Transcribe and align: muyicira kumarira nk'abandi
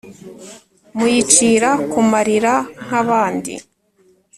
muyicira 0.97 1.69
kumarira 1.91 2.53
nk'abandi 2.85 3.53